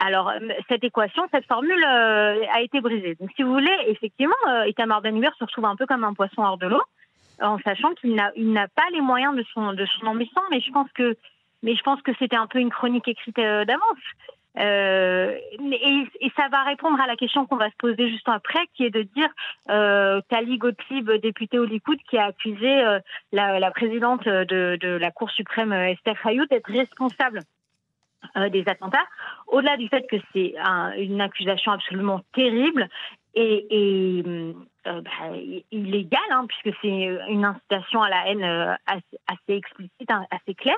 Alors, 0.00 0.30
euh, 0.30 0.38
cette 0.68 0.82
équation, 0.82 1.22
cette 1.30 1.46
formule 1.46 1.84
euh, 1.84 2.42
a 2.52 2.62
été 2.62 2.80
brisée. 2.80 3.16
Donc, 3.20 3.30
si 3.36 3.42
vous 3.42 3.52
voulez, 3.52 3.76
effectivement, 3.86 4.34
euh, 4.48 4.66
Itamar 4.66 5.02
ben 5.02 5.22
se 5.22 5.44
retrouve 5.44 5.66
un 5.66 5.76
peu 5.76 5.84
comme 5.86 6.04
un 6.04 6.14
poisson 6.14 6.42
hors 6.42 6.56
de 6.56 6.66
l'eau, 6.66 6.82
en 7.40 7.58
sachant 7.58 7.92
qu'il 7.94 8.14
n'a, 8.14 8.32
il 8.34 8.50
n'a 8.50 8.66
pas 8.68 8.88
les 8.92 9.02
moyens 9.02 9.36
de 9.36 9.44
son, 9.52 9.74
de 9.74 9.84
son 9.84 10.06
ambition. 10.06 10.40
Mais 10.50 10.60
je 10.60 10.70
pense 10.72 10.90
que, 10.92 11.16
mais 11.62 11.76
je 11.76 11.82
pense 11.82 12.00
que 12.00 12.12
c'était 12.18 12.36
un 12.36 12.46
peu 12.46 12.58
une 12.58 12.70
chronique 12.70 13.08
écrite 13.08 13.36
d'avance. 13.36 13.98
et, 14.56 16.32
ça 16.34 16.48
va 16.48 16.62
répondre 16.64 16.98
à 16.98 17.06
la 17.06 17.16
question 17.16 17.44
qu'on 17.44 17.56
va 17.56 17.68
se 17.68 17.76
poser 17.76 18.08
juste 18.08 18.28
après, 18.28 18.66
qui 18.74 18.86
est 18.86 18.90
de 18.90 19.02
dire 19.02 19.28
euh, 19.68 20.22
Tali 20.30 20.56
Gottlieb, 20.56 21.10
député 21.20 21.58
au 21.58 21.66
Likoud, 21.66 21.98
qui 22.08 22.16
a 22.16 22.26
accusé 22.26 22.82
la, 23.32 23.70
présidente 23.70 24.26
de, 24.26 24.78
de, 24.80 24.88
la 24.88 25.10
Cour 25.10 25.30
suprême, 25.30 25.74
Esther 25.74 26.16
Hayut, 26.24 26.46
d'être 26.46 26.72
responsable 26.72 27.40
euh, 27.40 27.59
des 28.50 28.64
attentats, 28.66 29.06
au-delà 29.46 29.76
du 29.76 29.88
fait 29.88 30.06
que 30.06 30.16
c'est 30.32 30.54
une 30.98 31.20
accusation 31.20 31.72
absolument 31.72 32.20
terrible 32.34 32.88
et, 33.34 34.24
euh, 34.86 35.00
bah, 35.02 35.36
illégale, 35.70 36.20
hein, 36.30 36.46
puisque 36.48 36.76
c'est 36.80 36.88
une 37.28 37.44
incitation 37.44 38.02
à 38.02 38.08
la 38.08 38.28
haine 38.28 38.42
euh, 38.42 38.74
assez, 38.88 39.54
explicite, 39.54 40.10
hein, 40.10 40.24
assez 40.30 40.54
claire. 40.54 40.74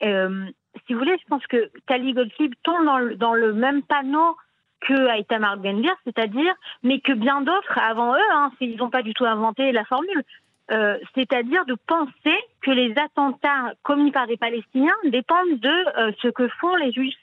si 0.00 0.92
vous 0.92 0.98
voulez, 0.98 1.16
je 1.18 1.28
pense 1.28 1.46
que 1.46 1.70
Tali 1.86 2.12
Goldflip 2.14 2.54
tombe 2.62 3.16
dans 3.16 3.34
le, 3.34 3.52
même 3.52 3.82
panneau 3.82 4.36
que 4.80 5.18
Aitamar 5.18 5.62
Gendir, 5.62 5.94
c'est-à-dire, 6.04 6.54
mais 6.82 7.00
que 7.00 7.12
bien 7.12 7.40
d'autres 7.40 7.78
avant 7.78 8.14
eux, 8.14 8.30
hein, 8.32 8.52
ils 8.60 8.76
n'ont 8.76 8.90
pas 8.90 9.02
du 9.02 9.12
tout 9.12 9.24
inventé 9.24 9.72
la 9.72 9.84
formule, 9.84 10.22
c'est-à-dire 11.14 11.64
de 11.64 11.76
penser 11.86 12.36
que 12.60 12.70
les 12.70 12.92
attentats 12.98 13.72
commis 13.82 14.10
par 14.10 14.26
des 14.26 14.36
Palestiniens 14.36 14.96
dépendent 15.04 15.58
de 15.58 16.12
ce 16.22 16.28
que 16.28 16.48
font 16.60 16.76
les 16.76 16.92
Juifs. 16.92 17.16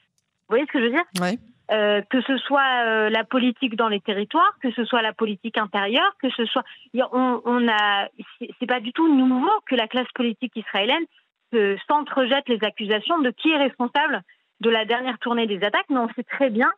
Vous 0.48 0.56
voyez 0.56 0.66
ce 0.66 0.72
que 0.72 0.80
je 0.80 0.86
veux 0.86 0.92
dire? 0.92 1.06
Oui. 1.22 1.40
Euh, 1.72 2.04
que 2.12 2.22
ce 2.22 2.38
soit 2.38 2.86
euh, 2.86 3.10
la 3.10 3.24
politique 3.24 3.76
dans 3.76 3.88
les 3.88 4.00
territoires, 4.00 4.54
que 4.62 4.72
ce 4.74 4.86
soit 4.86 5.02
la 5.02 5.14
politique 5.14 5.58
intérieure, 5.58 6.16
que 6.22 6.30
ce 6.30 6.46
soit, 6.46 6.64
on, 6.94 7.42
on 7.44 7.68
a, 7.68 8.08
c'est 8.60 8.68
pas 8.68 8.80
du 8.80 8.94
tout 8.94 9.12
nouveau 9.12 9.50
que 9.66 9.74
la 9.74 9.88
classe 9.88 10.12
politique 10.14 10.56
israélienne 10.56 11.06
s'entrejette 11.88 12.48
les 12.50 12.60
accusations 12.64 13.18
de 13.20 13.32
qui 13.32 13.50
est 13.50 13.58
responsable 13.58 14.22
de 14.60 14.70
la 14.70 14.86
dernière 14.86 15.18
tournée 15.18 15.48
des 15.48 15.64
attaques, 15.64 15.90
mais 15.90 15.98
on 15.98 16.10
sait 16.10 16.24
très 16.24 16.52
bien 16.52 16.70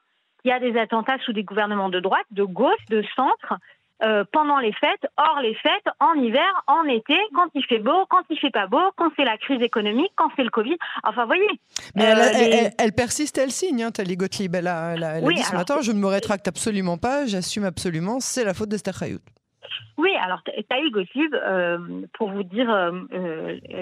qu'il 0.42 0.52
y 0.52 0.54
a 0.54 0.60
des 0.60 0.78
attentats 0.80 1.18
sous 1.26 1.34
des 1.34 1.44
gouvernements 1.44 1.90
de 1.90 2.00
droite, 2.00 2.28
de 2.32 2.44
gauche, 2.44 2.86
de 2.90 3.04
centre, 3.16 3.56
euh, 4.04 4.24
pendant 4.32 4.60
les 4.60 4.74
fêtes, 4.74 5.08
hors 5.18 5.40
les 5.42 5.56
fêtes, 5.56 5.88
en 6.00 6.14
hiver, 6.14 6.46
en 6.68 6.84
été, 6.84 7.16
quand 7.34 7.48
il 7.56 7.66
fait 7.66 7.80
beau, 7.80 8.06
quand 8.10 8.22
il 8.30 8.38
fait 8.38 8.52
pas 8.52 8.68
beau, 8.68 8.92
quand 8.96 9.10
c'est 9.16 9.26
la 9.26 9.38
crise 9.38 9.60
économique, 9.64 10.12
quand 10.16 10.30
c'est 10.36 10.44
le 10.44 10.52
Covid. 10.52 10.78
Enfin, 11.04 11.26
voyez. 11.26 11.48
Mais 11.96 12.04
elle, 12.04 12.20
euh, 12.20 12.70
elle, 12.78 12.94
persiste, 12.94 13.40
elle 13.40 13.50
signe, 13.50 13.82
hein, 13.82 13.90
Tali 13.90 14.16
Gottlieb. 14.16 14.54
Elle 14.54 14.68
a, 14.68 15.20
dit 15.20 15.44
ce 15.44 15.56
matin, 15.56 15.82
je 15.82 15.92
ne 15.92 16.00
me 16.00 16.06
rétracte 16.06 16.48
absolument 16.48 17.00
pas, 17.00 17.26
j'assume 17.26 17.66
absolument, 17.66 18.20
c'est 18.20 18.44
la 18.44 18.54
faute 18.54 18.70
d'Esther 18.70 18.94
Chayout. 18.94 19.20
Oui, 19.98 20.12
alors 20.22 20.44
Tali 20.70 20.92
Gottlieb, 20.92 21.34
euh, 21.34 21.80
pour 22.14 22.30
vous 22.30 22.44
dire 22.44 22.68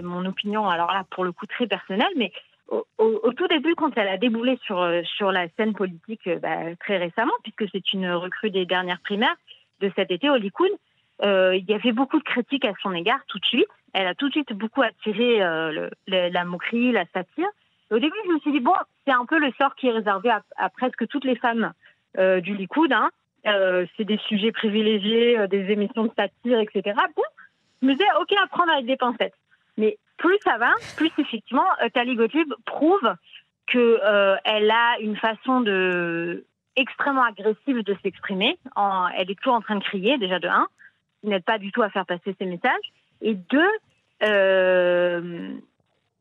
mon 0.02 0.26
opinion, 0.26 0.70
alors 0.70 0.94
là, 0.94 1.04
pour 1.12 1.26
le 1.26 1.34
coup, 1.34 1.46
très 1.46 1.68
personnelle, 1.68 2.14
mais 2.16 2.32
au, 2.98 3.34
tout 3.34 3.48
début, 3.48 3.76
quand 3.76 3.92
elle 3.98 4.08
a 4.08 4.18
déboulé 4.18 4.58
sur, 4.66 4.90
sur 5.18 5.34
la 5.34 5.48
scène 5.58 5.74
politique 5.74 6.28
bah, 6.42 6.74
très 6.80 6.98
récemment, 6.98 7.34
puisque 7.44 7.70
c'est 7.74 7.94
une 7.94 8.10
recrue 8.12 8.50
des 8.50 8.66
dernières 8.66 9.02
primaires, 9.02 9.36
de 9.82 9.92
cet 9.96 10.12
été 10.12 10.30
au 10.30 10.36
Likoud, 10.36 10.72
euh, 11.24 11.56
il 11.56 11.66
y 11.70 11.74
avait 11.74 11.92
beaucoup 11.92 12.20
de 12.20 12.24
critiques 12.24 12.66
à 12.66 12.74
son 12.82 12.94
égard 12.94 13.20
tout 13.28 13.40
de 13.40 13.46
suite. 13.46 13.68
Elle 13.94 14.08
a 14.08 14.16
tout 14.16 14.28
de 14.28 14.34
suite 14.34 14.54
beaucoup 14.54 14.82
attiré 14.82 15.42
euh, 15.42 15.90
la 16.08 16.46
moquerie, 16.46 16.92
la 16.92 17.06
satire. 17.14 17.48
au 17.92 18.00
début, 18.00 18.18
je 18.26 18.32
me 18.32 18.40
suis 18.40 18.52
dit, 18.52 18.60
bon, 18.60 18.74
c'est 19.06 19.14
un 19.14 19.26
peu 19.26 19.40
le 19.40 19.52
sort 19.58 19.76
qui 19.76 19.88
est 19.88 19.92
réservé 19.92 20.30
à, 20.58 20.70
presque 20.70 21.08
toutes 21.08 21.24
les 21.24 21.38
femmes 21.38 21.72
euh, 22.18 22.42
du 22.42 22.56
Likoud. 22.56 22.92
Hein. 22.92 23.10
c'est 23.44 24.04
des 24.04 24.20
sujets 24.28 24.52
privilégiés, 24.52 25.48
des 25.48 25.72
émissions 25.72 26.06
de 26.06 26.12
satire, 26.18 26.60
etc. 26.60 26.98
Bon, 27.16 27.24
je 27.82 27.88
me 27.88 27.94
disais, 27.94 28.10
ok, 28.20 28.34
à 28.44 28.48
prendre 28.48 28.72
avec 28.74 28.86
des 28.86 28.98
pincettes. 28.98 29.36
Mais 29.78 29.98
plus 30.18 30.38
ça 30.44 30.58
va, 30.58 30.74
plus 30.98 31.12
effectivement, 31.18 31.68
Tali 31.94 32.16
Gottlieb 32.16 32.54
prouve 32.66 33.14
qu'elle 33.68 34.72
a 34.72 35.00
une 35.00 35.18
façon 35.18 35.62
de 35.62 36.46
extrêmement 36.76 37.24
agressive 37.24 37.84
de 37.84 37.96
s'exprimer. 38.04 38.58
Elle 39.18 39.32
est 39.32 39.36
toujours 39.36 39.56
en 39.56 39.62
train 39.62 39.76
de 39.76 39.84
crier, 39.84 40.18
déjà 40.18 40.40
de 40.40 40.48
un, 40.48 40.68
qui 41.22 41.28
n'aide 41.28 41.44
pas 41.44 41.58
du 41.58 41.72
tout 41.72 41.82
à 41.82 41.90
faire 41.90 42.06
passer 42.06 42.36
ses 42.38 42.46
messages. 42.46 42.92
Et 43.22 43.34
deux, 43.34 43.72
euh, 44.24 45.50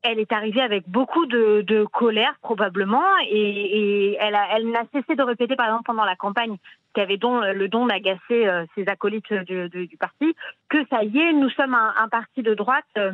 elle 0.02 0.18
est 0.18 0.32
arrivée 0.32 0.60
avec 0.60 0.88
beaucoup 0.88 1.26
de, 1.26 1.84
colère 1.92 2.34
probablement, 2.42 3.04
et, 3.28 4.16
elle, 4.20 4.36
elle 4.54 4.70
n'a 4.70 4.84
cessé 4.92 5.16
de 5.16 5.22
répéter, 5.22 5.56
par 5.56 5.66
exemple, 5.66 5.84
pendant 5.86 6.04
la 6.04 6.16
campagne, 6.16 6.56
qui 6.94 7.00
avait 7.00 7.16
don, 7.16 7.40
le 7.40 7.68
don 7.68 7.86
d'agacer 7.86 8.46
euh, 8.46 8.64
ses 8.74 8.86
acolytes 8.86 9.32
du, 9.32 9.96
parti, 9.98 10.36
que 10.68 10.78
ça 10.90 11.02
y 11.02 11.18
est, 11.18 11.32
nous 11.32 11.50
sommes 11.50 11.74
un, 11.74 12.08
parti 12.08 12.42
de 12.42 12.54
droite 12.54 12.84
euh, 12.98 13.12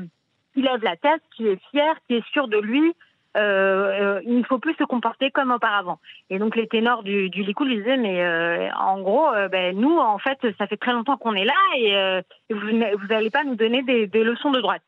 qui 0.52 0.62
lève 0.62 0.82
la 0.82 0.96
tête, 0.96 1.22
qui 1.36 1.46
est 1.46 1.60
fier, 1.70 1.94
qui 2.06 2.16
est 2.16 2.26
sûr 2.32 2.48
de 2.48 2.58
lui, 2.58 2.92
euh, 3.36 3.40
euh, 3.40 4.20
il 4.24 4.38
ne 4.38 4.42
faut 4.42 4.58
plus 4.58 4.74
se 4.74 4.84
comporter 4.84 5.30
comme 5.30 5.52
auparavant. 5.52 6.00
Et 6.30 6.38
donc 6.38 6.56
les 6.56 6.66
ténors 6.66 7.02
du, 7.02 7.30
du 7.30 7.42
Likoud 7.44 7.68
disaient, 7.68 7.96
mais 7.96 8.22
euh, 8.22 8.68
en 8.72 9.00
gros, 9.00 9.28
ben, 9.50 9.76
nous, 9.78 9.96
en 9.98 10.18
fait, 10.18 10.38
ça 10.58 10.66
fait 10.66 10.76
très 10.76 10.92
longtemps 10.92 11.16
qu'on 11.16 11.34
est 11.34 11.44
là 11.44 11.54
et, 11.76 12.22
vous 12.50 13.06
n'allez 13.06 13.30
pas 13.30 13.44
nous 13.44 13.54
donner 13.54 13.82
des, 13.82 14.24
leçons 14.24 14.50
de 14.50 14.60
droite. 14.60 14.82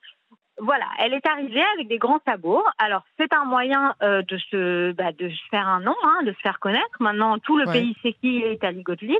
Voilà, 0.58 0.84
elle 0.98 1.14
est 1.14 1.26
arrivée 1.26 1.64
avec 1.74 1.88
des 1.88 1.98
grands 1.98 2.20
sabots. 2.26 2.62
Alors 2.78 3.04
c'est 3.16 3.32
un 3.32 3.44
moyen 3.44 3.94
de 4.00 4.38
se 4.50 4.92
bah, 4.92 5.12
de 5.12 5.28
se 5.28 5.48
faire 5.50 5.66
un 5.66 5.80
nom, 5.80 5.94
hein, 6.04 6.22
de 6.24 6.32
se 6.32 6.38
faire 6.40 6.58
connaître. 6.60 7.00
Maintenant 7.00 7.38
tout 7.38 7.56
le 7.56 7.66
pays 7.66 7.96
sait 8.02 8.12
qui 8.12 8.42
est 8.42 8.62
Ali 8.62 8.82
Gottlieb. 8.82 9.18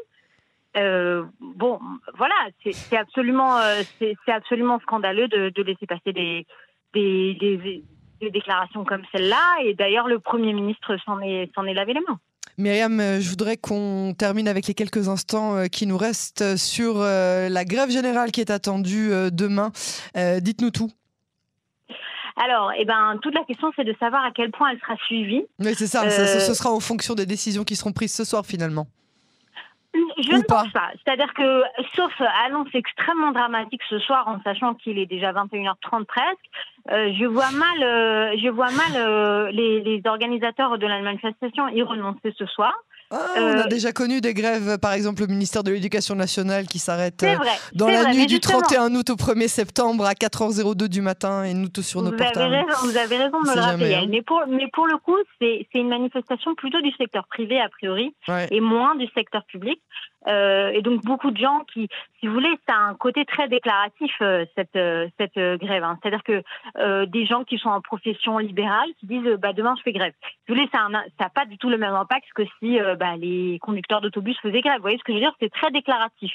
bon, 0.74 1.80
voilà, 2.14 2.34
c'est 2.64 2.96
absolument, 2.96 3.58
c'est 3.98 4.16
absolument 4.32 4.78
scandaleux 4.80 5.28
de, 5.28 5.48
de 5.48 5.62
laisser 5.62 5.86
passer 5.86 6.12
des, 6.12 6.46
des, 6.92 7.34
des, 7.34 7.82
des 8.22 8.30
déclarations 8.30 8.84
comme 8.84 9.02
celle-là. 9.12 9.56
Et 9.64 9.74
d'ailleurs, 9.74 10.08
le 10.08 10.18
Premier 10.18 10.52
ministre 10.52 10.96
s'en 11.04 11.20
est, 11.20 11.50
lavé 11.56 11.92
les 11.94 12.00
mains. 12.00 12.18
Myriam, 12.58 13.00
euh, 13.00 13.20
je 13.20 13.30
voudrais 13.30 13.56
qu'on 13.56 14.14
termine 14.16 14.46
avec 14.46 14.66
les 14.66 14.74
quelques 14.74 15.08
instants 15.08 15.56
euh, 15.56 15.66
qui 15.66 15.86
nous 15.86 15.96
restent 15.96 16.56
sur 16.56 16.96
euh, 16.98 17.48
la 17.48 17.64
grève 17.64 17.90
générale 17.90 18.30
qui 18.30 18.40
est 18.40 18.50
attendue 18.50 19.10
demain. 19.32 19.72
Dites-nous 20.14 20.70
tout. 20.70 20.90
Alors, 22.36 22.72
eh 22.78 22.84
ben, 22.84 23.18
toute 23.20 23.34
la 23.34 23.44
question, 23.44 23.70
c'est 23.76 23.84
de 23.84 23.94
savoir 24.00 24.24
à 24.24 24.30
quel 24.34 24.50
point 24.50 24.70
elle 24.70 24.78
sera 24.80 24.96
suivie. 25.06 25.44
Oui, 25.58 25.74
c'est 25.74 25.86
ça. 25.86 26.08
Ce 26.08 26.54
sera 26.54 26.70
en 26.70 26.80
fonction 26.80 27.14
des 27.14 27.26
décisions 27.26 27.64
qui 27.64 27.76
seront 27.76 27.92
prises 27.92 28.14
ce 28.14 28.24
soir, 28.24 28.46
finalement. 28.46 28.86
Je 29.94 30.36
ne 30.36 30.42
pense 30.42 30.70
pas. 30.72 30.90
C'est-à-dire 31.04 31.32
que, 31.34 31.62
sauf 31.94 32.12
annonce 32.46 32.68
extrêmement 32.74 33.32
dramatique 33.32 33.82
ce 33.88 33.98
soir, 33.98 34.26
en 34.26 34.40
sachant 34.42 34.74
qu'il 34.74 34.98
est 34.98 35.06
déjà 35.06 35.32
21h30 35.32 36.04
presque, 36.06 36.38
euh, 36.90 37.12
je 37.18 37.26
vois 37.26 37.50
mal, 37.50 37.82
euh, 37.82 38.36
je 38.42 38.48
vois 38.48 38.70
mal 38.70 38.96
euh, 38.96 39.50
les, 39.50 39.80
les, 39.80 40.02
organisateurs 40.06 40.78
de 40.78 40.86
la 40.86 41.00
manifestation 41.00 41.68
y 41.68 41.82
renoncer 41.82 42.34
ce 42.36 42.46
soir. 42.46 42.74
Ah, 43.12 43.26
on 43.36 43.58
a 43.58 43.68
déjà 43.68 43.92
connu 43.92 44.20
des 44.20 44.32
grèves, 44.32 44.78
par 44.78 44.94
exemple, 44.94 45.22
au 45.22 45.26
ministère 45.26 45.62
de 45.62 45.70
l'Éducation 45.70 46.14
nationale 46.14 46.66
qui 46.66 46.78
s'arrête 46.78 47.24
dans 47.74 47.88
la 47.88 48.12
nuit 48.12 48.26
du 48.26 48.40
31 48.40 48.94
août 48.94 49.10
au 49.10 49.16
1er 49.16 49.48
septembre 49.48 50.06
à 50.06 50.14
4h02 50.14 50.88
du 50.88 51.02
matin 51.02 51.44
et 51.44 51.52
nous 51.52 51.68
tous 51.68 51.82
sur 51.82 52.02
nos 52.02 52.10
vous 52.10 52.16
portables. 52.16 52.54
Avez 52.54 52.64
raison, 52.64 52.78
vous 52.84 52.96
avez 52.96 53.16
raison 53.16 53.42
de 53.42 53.48
me 53.48 53.54
le 53.54 53.60
rappeler. 53.60 53.94
Hein. 53.94 54.06
Mais, 54.08 54.22
pour, 54.22 54.42
mais 54.48 54.68
pour 54.72 54.86
le 54.86 54.96
coup, 54.96 55.16
c'est 55.40 55.66
une 55.74 55.88
manifestation 55.88 56.54
plutôt 56.54 56.80
du 56.80 56.90
secteur 56.92 57.26
privé, 57.26 57.60
a 57.60 57.68
priori, 57.68 58.14
et 58.50 58.60
moins 58.60 58.94
du 58.96 59.06
secteur 59.14 59.44
public. 59.44 59.80
Euh, 60.28 60.70
et 60.70 60.82
donc 60.82 61.02
beaucoup 61.02 61.30
de 61.30 61.36
gens 61.36 61.64
qui, 61.72 61.88
si 62.20 62.26
vous 62.26 62.34
voulez, 62.34 62.52
ça 62.68 62.76
a 62.76 62.78
un 62.78 62.94
côté 62.94 63.24
très 63.24 63.48
déclaratif 63.48 64.12
euh, 64.20 64.44
cette 64.56 64.76
euh, 64.76 65.08
cette 65.18 65.34
grève. 65.34 65.82
Hein. 65.82 65.98
C'est-à-dire 66.00 66.22
que 66.22 66.42
des 67.06 67.26
gens 67.26 67.44
qui 67.44 67.58
sont 67.58 67.70
en 67.70 67.80
profession 67.80 68.38
libérale 68.38 68.88
qui 69.00 69.06
disent 69.06 69.36
bah 69.38 69.52
demain 69.52 69.74
je 69.76 69.82
fais 69.82 69.92
grève. 69.92 70.12
Si 70.22 70.36
vous 70.48 70.54
voulez, 70.54 70.68
ça 70.72 70.88
n'a 70.88 71.28
pas 71.28 71.44
du 71.46 71.58
tout 71.58 71.70
le 71.70 71.78
même 71.78 71.94
impact 71.94 72.26
que 72.34 72.44
si 72.60 72.78
bah, 73.02 73.16
les 73.16 73.58
conducteurs 73.60 74.00
d'autobus 74.00 74.38
faisaient 74.38 74.60
grève. 74.60 74.76
Vous 74.76 74.82
voyez 74.82 74.98
ce 74.98 75.02
que 75.02 75.12
je 75.12 75.16
veux 75.18 75.24
dire? 75.24 75.34
C'est 75.40 75.52
très 75.52 75.72
déclaratif. 75.72 76.32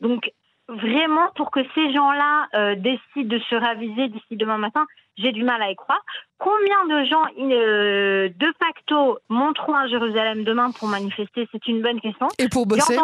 Donc 0.00 0.32
vraiment 0.66 1.28
pour 1.36 1.52
que 1.52 1.60
ces 1.76 1.92
gens-là 1.92 2.74
décident 2.74 3.36
de 3.36 3.38
se 3.38 3.54
raviser 3.54 4.08
d'ici 4.08 4.36
demain 4.36 4.58
matin, 4.58 4.84
j'ai 5.18 5.32
du 5.32 5.42
mal 5.42 5.60
à 5.62 5.70
y 5.70 5.76
croire. 5.76 6.00
Combien 6.38 6.84
de 6.86 7.04
gens 7.04 7.24
euh, 7.36 8.28
de 8.28 8.52
facto 8.60 9.18
monteront 9.28 9.74
à 9.74 9.88
Jérusalem 9.88 10.44
demain 10.44 10.70
pour 10.70 10.86
manifester? 10.86 11.48
C'est 11.50 11.66
une 11.66 11.82
bonne 11.82 12.00
question. 12.00 12.28
Et 12.38 12.48
pour 12.48 12.64
bosser. 12.64 12.96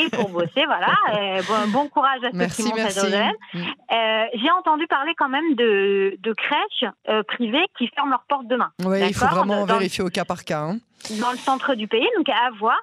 Et 0.00 0.08
pour 0.10 0.28
bosser, 0.30 0.64
voilà. 0.66 0.92
Euh, 1.14 1.40
bon, 1.68 1.88
courage 1.88 2.20
à 2.24 2.30
ceux 2.48 2.62
qui 2.62 2.68
montent 2.68 2.80
à 2.80 2.88
Jérusalem. 2.88 3.32
Mm. 3.52 3.58
Euh, 3.58 4.24
j'ai 4.34 4.50
entendu 4.50 4.86
parler 4.86 5.12
quand 5.16 5.28
même 5.28 5.54
de, 5.54 6.16
de 6.18 6.32
crèches 6.32 6.90
privées 7.26 7.64
qui 7.78 7.88
ferment 7.88 8.10
leurs 8.10 8.24
portes 8.28 8.46
demain. 8.46 8.70
Oui, 8.84 9.00
il 9.06 9.14
faut 9.14 9.26
vraiment 9.26 9.64
vérifier 9.64 10.02
au 10.02 10.08
cas 10.08 10.24
par 10.24 10.44
cas. 10.44 10.60
Hein. 10.60 10.78
Dans 11.20 11.30
le 11.30 11.38
centre 11.38 11.74
du 11.74 11.86
pays, 11.88 12.08
donc 12.16 12.28
à 12.28 12.50
voir. 12.58 12.80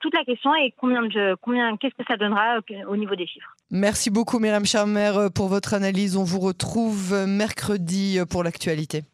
toute 0.00 0.14
la 0.14 0.24
question 0.24 0.54
est 0.54 0.72
combien 0.78 1.02
de 1.02 1.36
combien 1.42 1.76
qu'est-ce 1.76 1.94
que 1.94 2.06
ça 2.06 2.16
donnera 2.16 2.58
au 2.88 2.96
niveau 2.96 3.14
des 3.14 3.26
chiffres? 3.26 3.54
Merci 3.70 4.10
beaucoup, 4.10 4.38
Myriam 4.38 4.64
Charmer, 4.64 5.28
pour 5.34 5.48
votre 5.48 5.74
analyse. 5.74 6.16
On 6.16 6.24
vous 6.24 6.40
retrouve 6.40 7.14
mercredi 7.26 8.18
pour 8.30 8.42
l'actualité. 8.42 9.04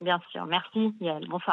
Bien 0.00 0.20
sûr, 0.32 0.46
merci. 0.46 0.94
Bonsoir. 1.28 1.50